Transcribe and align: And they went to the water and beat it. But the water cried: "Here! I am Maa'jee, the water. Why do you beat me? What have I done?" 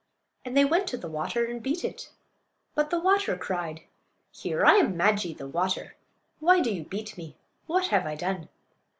And 0.43 0.57
they 0.57 0.65
went 0.65 0.87
to 0.87 0.97
the 0.97 1.07
water 1.07 1.45
and 1.45 1.61
beat 1.61 1.85
it. 1.85 2.09
But 2.73 2.89
the 2.89 2.99
water 2.99 3.37
cried: 3.37 3.81
"Here! 4.31 4.65
I 4.65 4.77
am 4.77 4.97
Maa'jee, 4.97 5.35
the 5.37 5.47
water. 5.47 5.95
Why 6.39 6.59
do 6.59 6.73
you 6.73 6.83
beat 6.85 7.19
me? 7.19 7.35
What 7.67 7.89
have 7.89 8.07
I 8.07 8.15
done?" 8.15 8.49